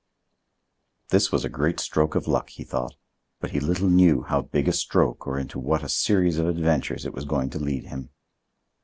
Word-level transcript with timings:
This 1.09 1.31
was 1.31 1.45
a 1.45 1.47
great 1.47 1.79
stroke 1.79 2.15
of 2.15 2.25
luck, 2.27 2.49
he 2.49 2.63
thought, 2.63 2.95
but 3.39 3.51
he 3.51 3.59
little 3.59 3.87
knew 3.87 4.23
how 4.23 4.41
big 4.41 4.67
a 4.67 4.73
stroke 4.73 5.27
or 5.27 5.37
into 5.37 5.59
what 5.59 5.83
a 5.83 5.89
series 5.89 6.39
of 6.39 6.47
adventures 6.47 7.05
it 7.05 7.13
was 7.13 7.23
going 7.25 7.51
to 7.51 7.59
lead 7.59 7.83
him. 7.85 8.09